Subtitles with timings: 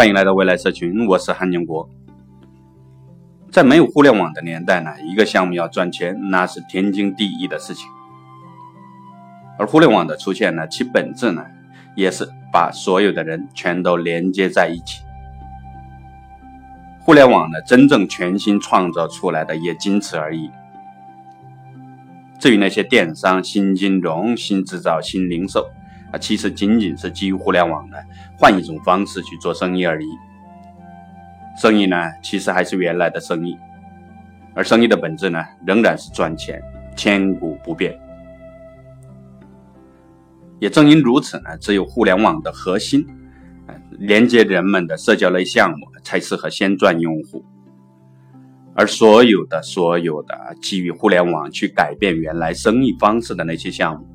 [0.00, 1.86] 欢迎来到未来社群，我是韩建国。
[3.52, 7.86] 在没有互联网的年代呢，一个项目要赚钱那是天经地义的事情。
[9.58, 11.44] 而互联网的出现呢，其本质呢，
[11.94, 15.02] 也是把所有的人全都连接在一起。
[17.00, 20.50] 互联网呢，真正全新创造出来的也仅此而已。
[22.38, 25.68] 至于那些电商、新金融、新制造、新零售。
[26.12, 27.96] 啊，其实仅仅是基于互联网的
[28.38, 30.08] 换一种方式去做生意而已。
[31.60, 33.56] 生意呢，其实还是原来的生意，
[34.54, 36.62] 而生意的本质呢，仍然是赚钱，
[36.96, 37.98] 千古不变。
[40.58, 43.06] 也正因如此呢，只有互联网的核心，
[43.90, 47.44] 连接人们的社交类项目，才适合先赚用户。
[48.74, 54.06] 而所有的所有的基于互联网去改变原来生意方式的那些项目。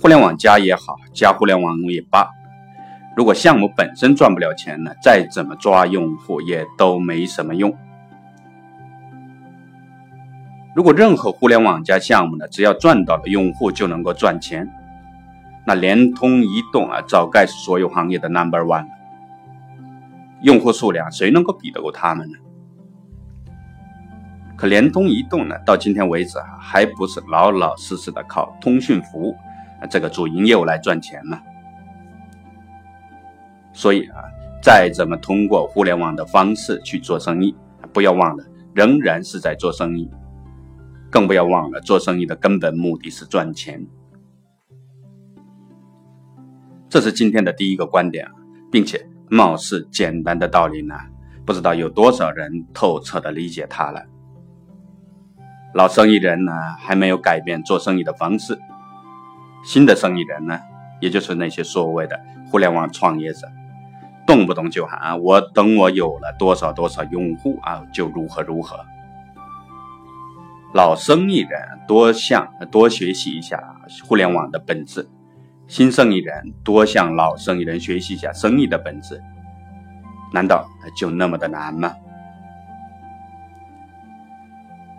[0.00, 2.30] 互联网加也好，加互联网也罢，
[3.14, 7.76] 如果项目本身赚不了钱呢，再怎么抓用户也都没什么用。
[10.74, 14.66] 如果任何互联网加项目呢，只要赚到了用户就能够赚钱，
[15.66, 18.88] 那联通、移动啊，早该是所有行业的 number one 了。
[20.40, 22.38] 用户数量谁能够比得过他们呢？
[24.56, 29.36] 可联通、移动呢，到今天为止啊，还不是老老实实的靠通讯服务。
[29.88, 31.40] 这个主营业务来赚钱呢，
[33.72, 34.22] 所以啊，
[34.62, 37.54] 再怎么通过互联网的方式去做生意，
[37.92, 40.10] 不要忘了，仍然是在做生意，
[41.10, 43.86] 更不要忘了，做生意的根本目的是赚钱。
[46.88, 48.28] 这是今天的第一个观点，
[48.70, 50.94] 并且貌似简单的道理呢，
[51.46, 54.04] 不知道有多少人透彻的理解它了。
[55.72, 58.58] 老生意人呢，还没有改变做生意的方式。
[59.62, 60.58] 新的生意人呢，
[61.00, 62.18] 也就是那些所谓的
[62.50, 63.46] 互联网创业者，
[64.26, 68.78] 动不动就喊啊，我等我有了多少多少用户啊，就如何如何。
[70.72, 73.62] 老生意人多向多学习一下
[74.06, 75.08] 互联网的本质，
[75.66, 79.20] 新生意人多向老生意人学习一下生意的本质，
[80.32, 81.92] 难道就那么的难吗？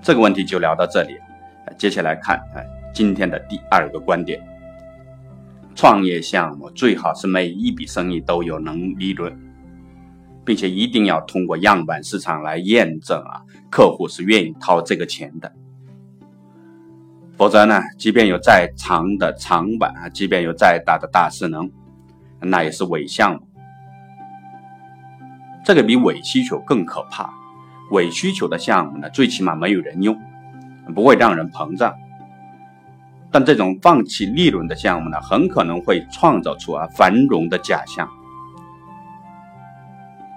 [0.00, 1.18] 这个问题就聊到这里，
[1.76, 2.40] 接下来看。
[2.92, 4.40] 今天的第二个观点：
[5.74, 9.36] 创业项目最好是每一笔生意都有能利润，
[10.44, 15.52] 并且一定要通过样板市场来验证啊，客户是愿意掏这个钱的。
[17.36, 21.68] 否则呢，即便有再长的长板啊，即便有再大的大势能，
[22.40, 23.40] 那也是伪项目。
[25.64, 27.34] 这个比伪需求更可怕。
[27.90, 30.16] 伪需求的项目呢，最起码没有人用，
[30.94, 31.92] 不会让人膨胀。
[33.34, 38.08] 但这种放弃利润的项目呢，很可能会创造出啊繁荣的假象。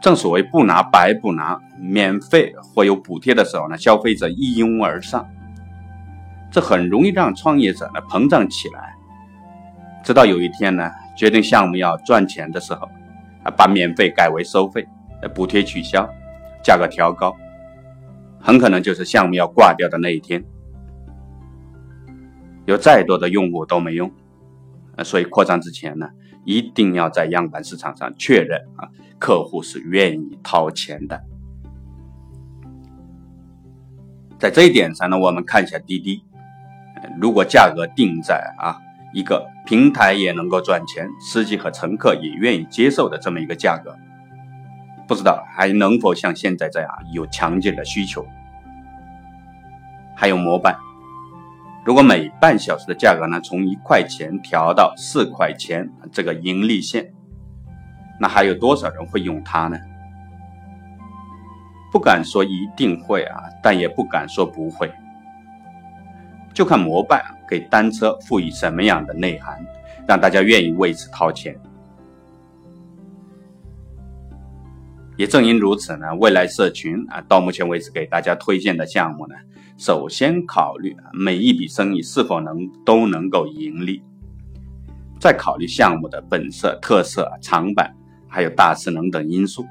[0.00, 5.28] 正所谓不拿白不拿，免费或有补贴的时候呢，消费者一拥而上，
[6.50, 8.94] 这很容易让创业者呢膨胀起来。
[10.02, 12.88] 直到有一天呢，决定项目要赚钱的时候，
[13.42, 14.88] 啊把免费改为收费，
[15.34, 16.08] 补贴取消，
[16.64, 17.36] 价格调高，
[18.40, 20.42] 很可能就是项目要挂掉的那一天。
[22.68, 24.12] 有再多的用户都没用，
[25.02, 26.10] 所以扩张之前呢，
[26.44, 31.24] 一定要在样板市场上确认啊，客户是愿意掏钱的。
[34.38, 36.22] 在这一点上呢，我们看一下滴滴，
[37.18, 38.76] 如果价格定在啊
[39.14, 43.96] 一个平台也能够赚钱，司机和乘客也愿意接受的这么一个价格，
[45.06, 48.26] 不知道还能否像现在这样有强劲的需求？
[50.14, 50.78] 还有模板。
[51.84, 57.12] 如果每半小时的价格呢，从一块钱调到四块钱，这个盈利线，
[58.20, 59.78] 那还有多少人会用它呢？
[61.90, 64.92] 不敢说一定会啊，但也不敢说不会，
[66.52, 69.58] 就看摩拜给单车赋予什么样的内涵，
[70.06, 71.56] 让大家愿意为此掏钱。
[75.18, 79.34] 也正因如此呢，未来社群啊，到目前为止给大家推荐的项目呢。
[79.76, 84.00] 首先考虑每一笔生意是否能都能够盈利，
[85.18, 87.96] 再考虑项目的本色、特色、长板，
[88.28, 89.66] 还有大势能等因素。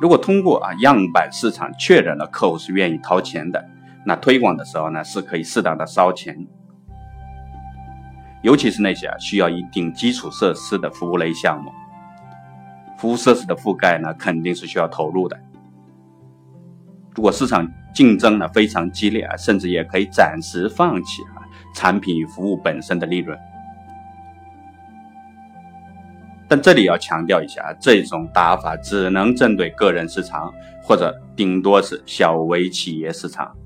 [0.00, 3.62] 如果通过啊样板市场确认了客户是愿意掏钱的，
[4.06, 6.46] 那推广的时候呢是可以适当的烧钱，
[8.44, 11.72] 尤其是那些啊需要一定基础设施的服务类项目，
[12.98, 15.40] 服务设施的覆盖呢肯定是需要投入的。
[17.16, 21.40] 如果市场竞争呢非常激烈啊，甚至也可以暂时放弃啊
[21.74, 23.38] 产品与服务本身的利润。
[26.46, 30.52] 但这里要强调一下，这种打法只能针对个人市场，
[30.82, 33.56] 或者顶多是小微企业市场。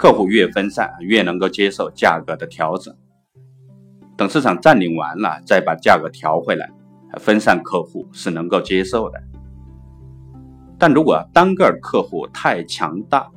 [0.00, 2.96] 客户越分散，越能够接受价格的调整。
[4.16, 6.70] 等市场占领完了，再把价格调回来，
[7.18, 9.20] 分散客户是能够接受的。
[10.78, 13.28] 但如果单个客户太强大，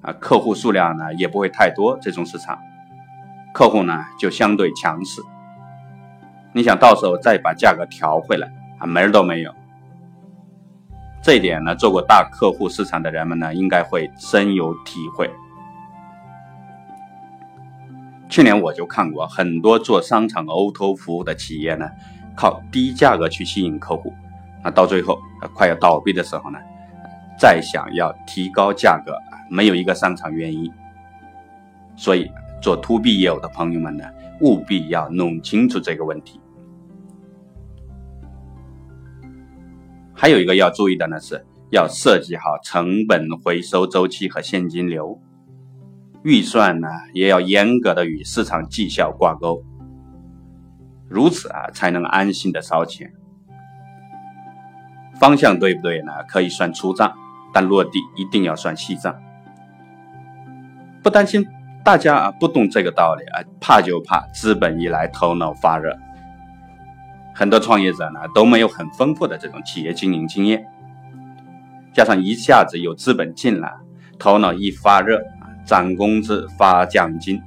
[0.00, 2.56] 啊，客户数量呢也不会太多，这种市场，
[3.52, 5.20] 客户呢就相对强势。
[6.52, 8.46] 你想到时候再把价格调回来
[8.78, 9.52] 啊，门儿都没有。
[11.20, 15.28] 这一点呢，做过大客户市场的人们呢，应该会深有体会。
[18.32, 21.86] 去年我就看过很多做商场 O2O 服务的企业呢，
[22.34, 24.10] 靠低价格去吸引客户，
[24.64, 25.18] 那到最后
[25.52, 26.58] 快要倒闭的时候呢，
[27.38, 29.12] 再想要提高价格，
[29.50, 30.72] 没有一个商场愿意。
[31.94, 32.30] 所以
[32.62, 34.04] 做 To B 业务的朋友们呢，
[34.40, 36.40] 务必要弄清楚这个问题。
[40.14, 45.20] 还有一个要注意的呢，是要设计好成本回收周期和现金流
[46.22, 49.64] 预算呢，也要严格的与市场绩效挂钩，
[51.08, 53.12] 如此啊，才能安心的烧钱。
[55.18, 56.12] 方向对不对呢？
[56.28, 57.12] 可以算粗账，
[57.52, 59.14] 但落地一定要算细账。
[61.02, 61.44] 不担心
[61.84, 65.98] 大家啊不懂这个道理啊，怕就怕资本一来头脑发热。
[67.34, 70.64] 很多创业者呢都没有很丰富的这种企业经营经验，
[71.92, 73.72] 加上一下子有资本进来，
[74.18, 75.20] 头脑一发热，
[75.64, 77.40] 涨工资、发奖金、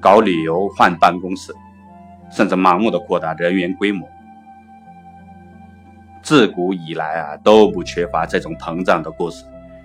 [0.00, 1.54] 搞旅游、换办公室，
[2.30, 4.08] 甚至盲目的扩大人员规模。
[6.22, 9.44] 自古以来啊都不缺乏这种膨胀的故事，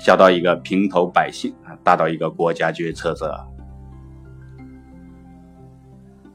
[0.00, 3.46] 小到一个平头百姓啊，大到一个国家决策者。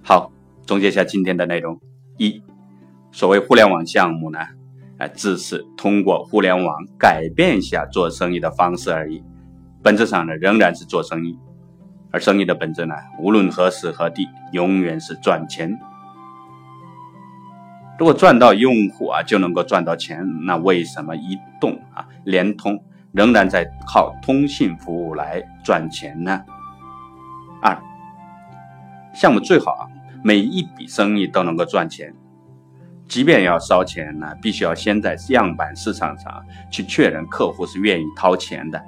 [0.01, 0.31] 好，
[0.65, 1.79] 总结一下今天的内容：
[2.17, 2.41] 一。
[3.11, 4.39] 所谓互联网项目呢，
[4.99, 9.21] 啊，只是通过互联网改变一下做生意的方式而已，
[9.81, 11.37] 本质上呢仍然是做生意，
[12.11, 15.79] 而生意的本质呢，无论何时何地，永远是赚钱。
[17.97, 22.81] 如果赚到用户啊就能够赚到钱，那为什么移动啊、联通
[23.11, 26.41] 仍然在靠通信服务来赚钱呢？
[27.61, 27.77] 二，
[29.13, 29.83] 项目最好啊，
[30.23, 32.13] 每一笔生意都能够赚钱。
[33.07, 38.81] 即便要烧钱呢，必须要先在样板市场上去确认客户是愿意掏钱的，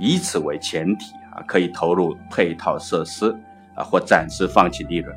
[0.00, 3.30] 以此为前提啊，可以投入配套设施
[3.76, 5.14] 啊，或暂时放弃利润，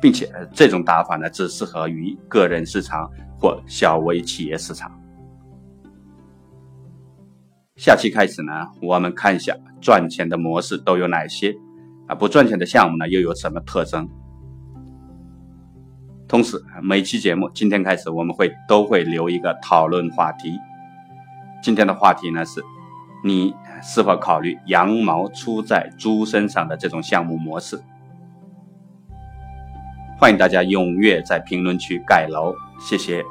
[0.00, 4.92] 并且这种打法呢，只适合于个人市场或小微企业市场。
[7.76, 8.52] 下期开始呢，
[8.82, 11.56] 我们看一下赚钱的模式都有哪些
[12.06, 14.06] 啊，不赚钱的项目呢又有什么特征？
[16.28, 20.58] 同时，每期节目今天开始，我们会都会留一个讨论话题。
[21.62, 22.62] 今天的话题呢是：
[23.22, 27.80] 你是否考虑羊毛出在猪身上的这种项目模式？
[30.18, 33.24] 欢迎大家踊跃在评论区盖楼，谢谢。